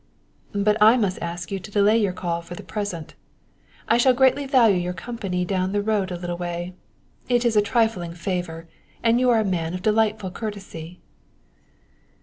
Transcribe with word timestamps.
"But 0.55 0.81
I 0.81 0.97
must 0.97 1.21
ask 1.21 1.51
you 1.51 1.59
to 1.59 1.69
delay 1.69 1.95
your 1.95 2.11
call 2.11 2.41
for 2.41 2.55
the 2.55 2.63
present. 2.63 3.13
I 3.87 3.99
shall 3.99 4.15
greatly 4.15 4.47
value 4.47 4.79
your 4.79 4.93
company 4.93 5.45
down 5.45 5.73
the 5.73 5.81
road 5.83 6.09
a 6.09 6.15
little 6.17 6.39
way. 6.39 6.73
It 7.29 7.45
is 7.45 7.55
a 7.55 7.61
trifling 7.61 8.15
favor, 8.15 8.67
and 9.03 9.19
you 9.19 9.29
are 9.29 9.41
a 9.41 9.45
man 9.45 9.75
of 9.75 9.83
delightful 9.83 10.31
courtesy." 10.31 11.01